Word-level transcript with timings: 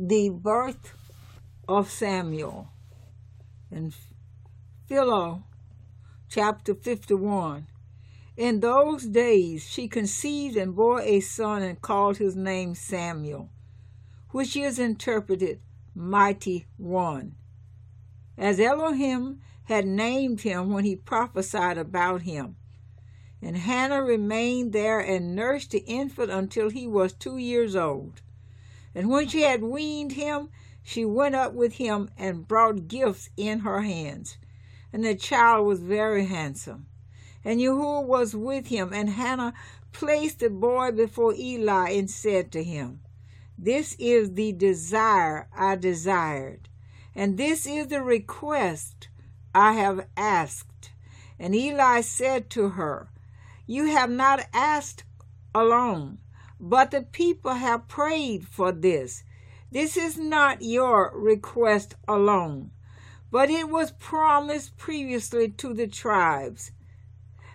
the 0.00 0.28
birth 0.28 0.94
of 1.66 1.90
Samuel. 1.90 2.68
In 3.68 3.92
Philo, 4.86 5.42
chapter 6.28 6.72
51. 6.72 7.66
In 8.36 8.60
those 8.60 9.06
days 9.06 9.68
she 9.68 9.88
conceived 9.88 10.56
and 10.56 10.76
bore 10.76 11.00
a 11.00 11.18
son 11.18 11.62
and 11.62 11.82
called 11.82 12.18
his 12.18 12.36
name 12.36 12.76
Samuel, 12.76 13.50
which 14.30 14.56
is 14.56 14.78
interpreted 14.78 15.60
Mighty 15.96 16.66
One, 16.76 17.34
as 18.36 18.60
Elohim 18.60 19.40
had 19.64 19.84
named 19.84 20.42
him 20.42 20.72
when 20.72 20.84
he 20.84 20.94
prophesied 20.94 21.76
about 21.76 22.22
him. 22.22 22.54
And 23.42 23.56
Hannah 23.56 24.02
remained 24.02 24.72
there 24.72 25.00
and 25.00 25.34
nursed 25.34 25.72
the 25.72 25.80
infant 25.80 26.30
until 26.30 26.70
he 26.70 26.86
was 26.86 27.12
two 27.12 27.36
years 27.36 27.74
old. 27.74 28.22
And 28.98 29.10
when 29.10 29.28
she 29.28 29.42
had 29.42 29.62
weaned 29.62 30.10
him, 30.10 30.48
she 30.82 31.04
went 31.04 31.36
up 31.36 31.52
with 31.52 31.74
him 31.74 32.10
and 32.18 32.48
brought 32.48 32.88
gifts 32.88 33.30
in 33.36 33.60
her 33.60 33.82
hands. 33.82 34.38
And 34.92 35.04
the 35.04 35.14
child 35.14 35.68
was 35.68 35.78
very 35.78 36.26
handsome. 36.26 36.86
And 37.44 37.60
Yahuwah 37.60 38.04
was 38.04 38.34
with 38.34 38.66
him, 38.66 38.92
and 38.92 39.10
Hannah 39.10 39.54
placed 39.92 40.40
the 40.40 40.50
boy 40.50 40.90
before 40.90 41.32
Eli 41.32 41.90
and 41.90 42.10
said 42.10 42.50
to 42.50 42.64
him, 42.64 42.98
This 43.56 43.94
is 44.00 44.32
the 44.32 44.50
desire 44.50 45.46
I 45.56 45.76
desired, 45.76 46.68
and 47.14 47.38
this 47.38 47.68
is 47.68 47.86
the 47.86 48.02
request 48.02 49.10
I 49.54 49.74
have 49.74 50.08
asked. 50.16 50.90
And 51.38 51.54
Eli 51.54 52.00
said 52.00 52.50
to 52.50 52.70
her, 52.70 53.10
You 53.64 53.84
have 53.84 54.10
not 54.10 54.48
asked 54.52 55.04
alone, 55.54 56.18
but 56.60 56.90
the 56.90 57.02
people 57.02 57.54
have 57.54 57.88
prayed 57.88 58.46
for 58.46 58.72
this. 58.72 59.24
This 59.70 59.96
is 59.96 60.18
not 60.18 60.62
your 60.62 61.12
request 61.14 61.94
alone, 62.06 62.70
but 63.30 63.50
it 63.50 63.68
was 63.68 63.92
promised 63.92 64.76
previously 64.76 65.50
to 65.50 65.74
the 65.74 65.86
tribes. 65.86 66.72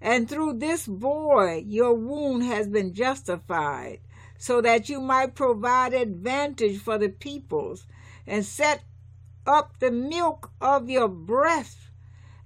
And 0.00 0.28
through 0.28 0.54
this 0.54 0.86
boy, 0.86 1.64
your 1.66 1.92
wound 1.94 2.44
has 2.44 2.68
been 2.68 2.94
justified, 2.94 4.00
so 4.38 4.60
that 4.60 4.88
you 4.88 5.00
might 5.00 5.34
provide 5.34 5.92
advantage 5.92 6.78
for 6.78 6.96
the 6.96 7.08
peoples 7.08 7.86
and 8.26 8.44
set 8.44 8.84
up 9.46 9.78
the 9.80 9.90
milk 9.90 10.52
of 10.60 10.88
your 10.88 11.08
breast 11.08 11.76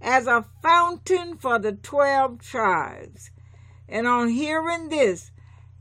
as 0.01 0.27
a 0.27 0.47
fountain 0.63 1.37
for 1.37 1.59
the 1.59 1.73
twelve 1.73 2.41
tribes. 2.41 3.31
And 3.89 4.07
on 4.07 4.29
hearing 4.29 4.89
this, 4.89 5.31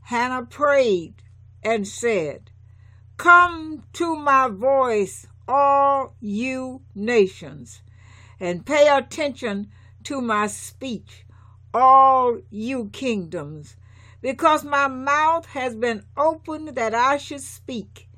Hannah 0.02 0.46
prayed 0.46 1.22
and 1.62 1.86
said, 1.86 2.50
Come 3.16 3.84
to 3.94 4.16
my 4.16 4.48
voice, 4.48 5.26
all 5.46 6.16
you 6.20 6.82
nations, 6.94 7.82
and 8.40 8.66
pay 8.66 8.88
attention 8.88 9.70
to 10.04 10.20
my 10.20 10.48
speech, 10.48 11.24
all 11.72 12.40
you 12.50 12.90
kingdoms, 12.92 13.76
because 14.20 14.64
my 14.64 14.88
mouth 14.88 15.46
has 15.46 15.76
been 15.76 16.04
opened 16.16 16.68
that 16.70 16.94
I 16.94 17.16
should 17.16 17.42
speak, 17.42 18.08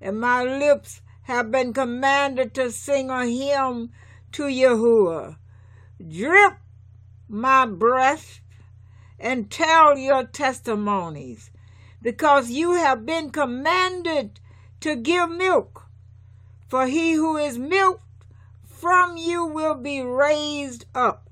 and 0.00 0.18
my 0.18 0.42
lips 0.42 1.02
have 1.22 1.50
been 1.50 1.72
commanded 1.72 2.54
to 2.54 2.70
sing 2.70 3.10
a 3.10 3.26
hymn 3.26 3.90
to 4.32 4.44
Yahuwah. 4.44 5.36
Drip 6.08 6.54
my 7.28 7.66
breast 7.66 8.40
and 9.18 9.50
tell 9.50 9.96
your 9.96 10.24
testimonies, 10.24 11.50
because 12.02 12.50
you 12.50 12.72
have 12.72 13.06
been 13.06 13.30
commanded 13.30 14.40
to 14.80 14.94
give 14.96 15.30
milk. 15.30 15.84
For 16.68 16.86
he 16.86 17.12
who 17.12 17.36
is 17.36 17.58
milked 17.58 18.02
from 18.64 19.16
you 19.16 19.46
will 19.46 19.74
be 19.74 20.02
raised 20.02 20.84
up, 20.94 21.30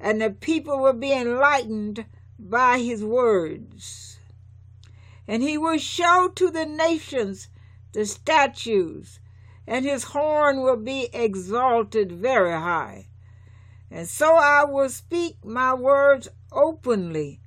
and 0.00 0.20
the 0.20 0.30
people 0.30 0.78
will 0.78 0.94
be 0.94 1.12
enlightened 1.12 2.06
by 2.38 2.78
his 2.78 3.04
words. 3.04 4.18
And 5.28 5.42
he 5.42 5.58
will 5.58 5.78
show 5.78 6.30
to 6.34 6.50
the 6.50 6.66
nations 6.66 7.48
the 7.92 8.06
statutes, 8.06 9.20
and 9.66 9.84
his 9.84 10.04
horn 10.04 10.62
will 10.62 10.76
be 10.76 11.08
exalted 11.12 12.10
very 12.10 12.52
high. 12.52 13.06
And 13.94 14.08
so 14.08 14.36
I 14.36 14.64
will 14.64 14.88
speak 14.88 15.44
my 15.44 15.74
words 15.74 16.26
openly, 16.50 17.42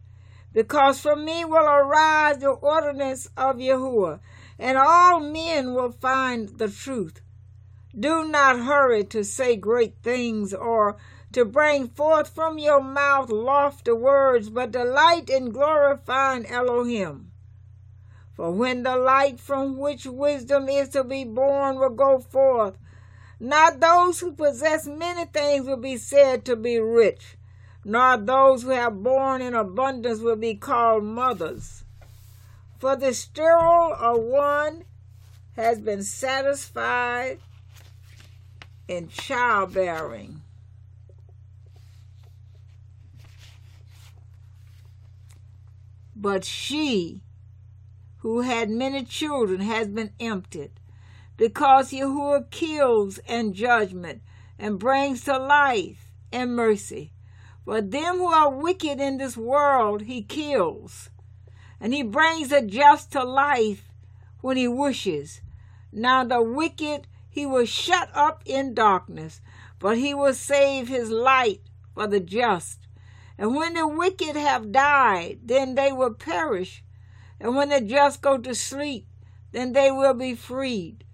because 0.54 1.00
from 1.00 1.26
me 1.26 1.44
will 1.44 1.66
arise 1.66 2.38
the 2.38 2.52
ordinance 2.52 3.28
of 3.36 3.56
Yahuwah, 3.56 4.20
and 4.60 4.78
all 4.78 5.20
men 5.20 5.74
will 5.74 5.92
find 5.92 6.50
the 6.60 6.70
truth. 6.70 7.22
Do 8.00 8.28
not 8.28 8.60
hurry 8.60 9.04
to 9.06 9.24
say 9.24 9.56
great 9.56 9.96
things 10.04 10.54
or 10.54 10.98
to 11.34 11.46
bring 11.46 11.88
forth 11.88 12.30
from 12.30 12.60
your 12.60 12.82
mouth 12.82 13.32
lofty 13.32 13.94
words, 13.94 14.52
but 14.52 14.72
delight 14.72 15.32
in 15.32 15.50
glorifying 15.50 16.46
Elohim. 16.46 17.32
For 18.36 18.52
when 18.52 18.84
the 18.84 18.98
light 18.98 19.40
from 19.40 19.80
which 19.80 20.06
wisdom 20.06 20.70
is 20.70 20.90
to 20.90 21.04
be 21.04 21.24
born 21.24 21.80
will 21.80 21.90
go 21.90 22.20
forth, 22.20 22.78
not 23.40 23.80
those 23.80 24.20
who 24.20 24.32
possess 24.32 24.88
many 24.88 25.26
things 25.26 25.68
will 25.68 25.78
be 25.78 25.98
said 25.98 26.46
to 26.46 26.56
be 26.56 26.80
rich, 26.80 27.38
nor 27.84 28.18
those 28.18 28.64
who 28.64 28.70
have 28.70 29.04
borne 29.04 29.42
in 29.42 29.54
abundance 29.54 30.20
will 30.20 30.36
be 30.36 30.56
called 30.56 31.04
mothers. 31.04 31.84
For 32.80 32.96
the 32.96 33.14
sterile 33.14 33.94
of 33.94 34.22
one 34.22 34.86
has 35.56 35.80
been 35.80 36.04
satisfied 36.04 37.40
in 38.88 39.08
childbearing. 39.08 40.42
But 46.16 46.46
she 46.46 47.22
who 48.20 48.42
had 48.42 48.70
many 48.70 49.04
children 49.04 49.62
has 49.62 49.88
been 49.88 50.12
emptied 50.20 50.72
because 51.38 51.92
Yahuwah 51.92 52.50
kills 52.50 53.18
and 53.28 53.54
judgment 53.54 54.22
and 54.58 54.80
brings 54.80 55.24
to 55.26 55.38
life 55.38 56.12
and 56.32 56.56
mercy. 56.56 57.12
But 57.66 57.92
them 57.92 58.18
who 58.18 58.28
are 58.28 58.50
wicked 58.50 59.00
in 59.00 59.18
this 59.18 59.36
world 59.36 60.04
he 60.04 60.22
kills, 60.22 61.10
and 61.80 61.94
he 61.94 62.04
brings 62.04 62.50
the 62.50 62.62
just 62.62 63.12
to 63.14 63.24
life 63.24 63.90
when 64.42 64.58
he 64.58 64.68
wishes. 64.68 65.42
Now 65.92 66.24
the 66.24 66.42
wicked 66.42 67.08
he 67.30 67.46
will 67.46 67.66
shut 67.66 68.10
up 68.14 68.44
in 68.46 68.74
darkness, 68.74 69.42
but 69.80 69.98
he 69.98 70.14
will 70.14 70.34
save 70.34 70.88
his 70.88 71.10
light 71.10 71.62
for 71.94 72.08
the 72.08 72.20
just. 72.20 72.80
And 73.38 73.56
when 73.56 73.74
the 73.74 73.88
wicked 73.88 74.36
have 74.36 74.72
died, 74.72 75.40
then 75.44 75.76
they 75.76 75.92
will 75.92 76.14
perish. 76.14 76.84
And 77.40 77.56
when 77.56 77.70
the 77.70 77.82
just 77.82 78.22
go 78.22 78.38
to 78.38 78.56
sleep, 78.56 79.08
then 79.52 79.74
they 79.74 79.92
will 79.92 80.14
be 80.14 80.36
freed. 80.36 81.05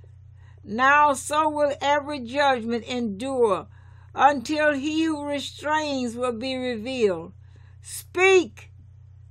Now 0.63 1.13
so 1.13 1.49
will 1.49 1.73
every 1.81 2.19
judgment 2.19 2.85
endure 2.85 3.67
until 4.13 4.73
he 4.73 5.03
who 5.03 5.25
restrains 5.25 6.15
will 6.15 6.33
be 6.33 6.55
revealed. 6.55 7.33
Speak, 7.81 8.71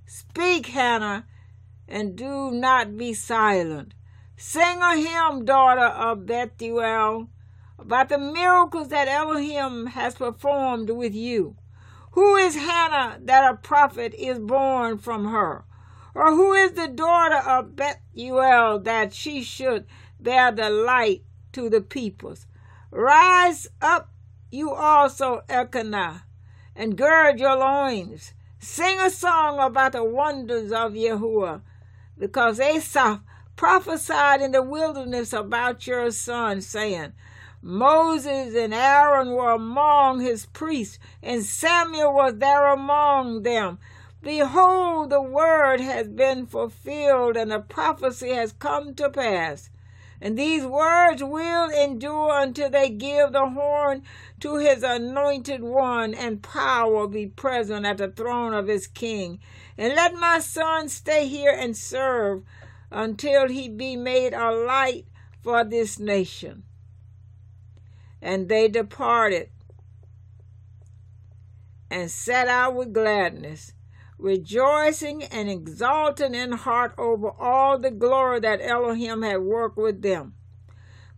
speak, 0.06 0.66
Hannah, 0.66 1.26
and 1.86 2.16
do 2.16 2.50
not 2.50 2.96
be 2.96 3.14
silent. 3.14 3.94
Sing 4.36 4.80
a 4.80 4.96
hymn, 4.96 5.44
daughter 5.44 5.84
of 5.84 6.26
Bethuel, 6.26 7.28
about 7.78 8.08
the 8.08 8.18
miracles 8.18 8.88
that 8.88 9.06
Elohim 9.06 9.86
has 9.86 10.14
performed 10.14 10.90
with 10.90 11.14
you. 11.14 11.56
Who 12.12 12.36
is 12.36 12.56
Hannah 12.56 13.18
that 13.22 13.52
a 13.52 13.56
prophet 13.56 14.14
is 14.14 14.38
born 14.38 14.98
from 14.98 15.26
her? 15.26 15.64
Or 16.14 16.34
who 16.34 16.54
is 16.54 16.72
the 16.72 16.88
daughter 16.88 17.36
of 17.36 17.76
Bethuel 17.76 18.80
that 18.80 19.12
she 19.12 19.42
should 19.42 19.86
bear 20.22 20.52
the 20.52 20.70
light 20.70 21.22
to 21.52 21.68
the 21.68 21.80
peoples. 21.80 22.46
Rise 22.90 23.68
up, 23.80 24.10
you 24.50 24.72
also, 24.72 25.42
Elkanah, 25.48 26.24
and 26.74 26.96
gird 26.96 27.38
your 27.38 27.56
loins. 27.56 28.34
Sing 28.58 29.00
a 29.00 29.10
song 29.10 29.58
about 29.58 29.92
the 29.92 30.04
wonders 30.04 30.72
of 30.72 30.92
Yahuwah, 30.92 31.62
because 32.18 32.60
Asaph 32.60 33.20
prophesied 33.56 34.42
in 34.42 34.52
the 34.52 34.62
wilderness 34.62 35.32
about 35.32 35.86
your 35.86 36.10
son, 36.10 36.60
saying, 36.60 37.12
Moses 37.62 38.54
and 38.54 38.72
Aaron 38.72 39.32
were 39.32 39.50
among 39.50 40.20
his 40.20 40.46
priests, 40.46 40.98
and 41.22 41.44
Samuel 41.44 42.14
was 42.14 42.36
there 42.38 42.66
among 42.68 43.42
them. 43.42 43.78
Behold, 44.22 45.10
the 45.10 45.22
word 45.22 45.80
has 45.80 46.08
been 46.08 46.46
fulfilled, 46.46 47.36
and 47.36 47.50
the 47.50 47.60
prophecy 47.60 48.30
has 48.30 48.52
come 48.52 48.94
to 48.94 49.10
pass. 49.10 49.70
And 50.20 50.38
these 50.38 50.66
words 50.66 51.24
will 51.24 51.70
endure 51.70 52.38
until 52.40 52.68
they 52.68 52.90
give 52.90 53.32
the 53.32 53.48
horn 53.48 54.02
to 54.40 54.56
his 54.56 54.82
anointed 54.82 55.62
one, 55.62 56.12
and 56.12 56.42
power 56.42 57.06
be 57.06 57.26
present 57.26 57.86
at 57.86 57.98
the 57.98 58.08
throne 58.08 58.52
of 58.52 58.66
his 58.66 58.86
king. 58.86 59.40
And 59.78 59.94
let 59.94 60.14
my 60.14 60.38
son 60.40 60.88
stay 60.88 61.26
here 61.26 61.56
and 61.56 61.74
serve 61.76 62.42
until 62.90 63.48
he 63.48 63.68
be 63.68 63.96
made 63.96 64.34
a 64.34 64.50
light 64.50 65.06
for 65.42 65.64
this 65.64 65.98
nation. 65.98 66.64
And 68.20 68.48
they 68.48 68.68
departed 68.68 69.48
and 71.90 72.10
set 72.10 72.46
out 72.46 72.74
with 72.74 72.92
gladness, 72.92 73.72
rejoicing 74.20 75.22
and 75.24 75.48
exulting 75.48 76.34
in 76.34 76.52
heart 76.52 76.94
over 76.98 77.30
all 77.30 77.78
the 77.78 77.90
glory 77.90 78.40
that 78.40 78.60
Elohim 78.60 79.22
had 79.22 79.42
worked 79.42 79.76
with 79.76 80.02
them. 80.02 80.34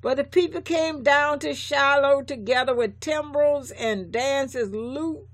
But 0.00 0.16
the 0.16 0.24
people 0.24 0.60
came 0.60 1.02
down 1.02 1.38
to 1.40 1.54
Shiloh 1.54 2.22
together 2.22 2.74
with 2.74 3.00
timbrels 3.00 3.70
and 3.70 4.10
dances, 4.10 4.72
lutes 4.72 5.28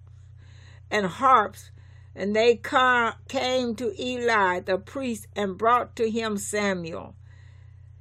and 0.91 1.07
harps, 1.07 1.71
and 2.15 2.35
they 2.35 2.57
came 2.57 3.75
to 3.77 4.03
Eli 4.03 4.61
the 4.61 4.79
priest 4.79 5.27
and 5.37 5.57
brought 5.57 5.97
to 5.97 6.11
him 6.11 6.37
Samuel. 6.37 7.15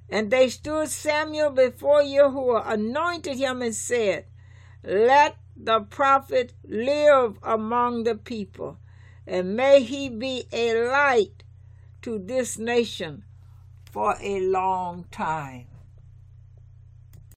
And 0.10 0.32
they 0.32 0.50
stood 0.50 0.90
Samuel 0.90 1.52
before 1.52 2.02
Yahuwah, 2.02 2.70
anointed 2.72 3.38
him, 3.38 3.62
and 3.62 3.76
said, 3.76 4.26
Let 4.84 5.38
the 5.56 5.82
prophet 5.82 6.54
live 6.64 7.38
among 7.44 8.04
the 8.04 8.16
people, 8.16 8.78
and 9.28 9.56
may 9.56 9.84
he 9.84 10.08
be 10.08 10.48
a 10.54 10.74
light 10.90 11.44
to 12.02 12.18
this 12.18 12.58
nation 12.58 13.24
for 13.92 14.16
a 14.22 14.40
long 14.40 15.06
time. 15.12 15.66